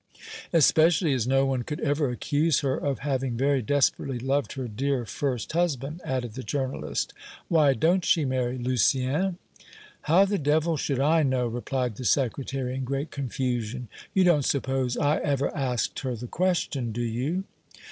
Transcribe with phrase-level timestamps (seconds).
[0.51, 5.05] "Especially as no one could ever accuse her of having very desperately loved her dear
[5.05, 7.13] first husband," added the journalist.
[7.49, 9.37] "Why don't she marry, Lucien?"
[10.09, 13.89] "How the devil should I know!" replied the Secretary in great confusion.
[14.11, 17.43] "You don't suppose I ever asked her the question, do you?"